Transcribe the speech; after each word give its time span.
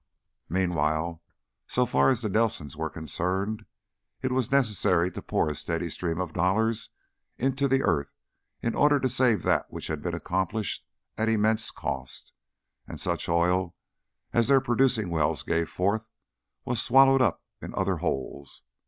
Meanwhile, 0.49 1.21
so 1.67 1.85
far 1.85 2.09
as 2.09 2.23
the 2.23 2.29
Nelsons 2.29 2.75
were 2.75 2.89
concerned, 2.89 3.67
it 4.23 4.31
was 4.31 4.51
necessary 4.51 5.11
to 5.11 5.21
pour 5.21 5.47
a 5.47 5.53
steady 5.53 5.91
stream 5.91 6.19
of 6.19 6.33
dollars 6.33 6.89
into 7.37 7.67
the 7.67 7.83
earth 7.83 8.11
in 8.63 8.73
order 8.73 8.99
to 8.99 9.07
save 9.07 9.43
that 9.43 9.67
which 9.71 9.85
had 9.85 10.01
been 10.01 10.15
accomplished 10.15 10.87
at 11.19 11.29
immense 11.29 11.69
cost, 11.69 12.33
and 12.87 12.99
such 12.99 13.29
oil 13.29 13.75
as 14.33 14.47
their 14.47 14.59
producing 14.59 15.11
wells 15.11 15.43
gave 15.43 15.69
forth 15.69 16.09
was 16.65 16.81
swallowed 16.81 17.21
up 17.21 17.43
in 17.61 17.71
other 17.75 17.97
holes. 17.97 18.63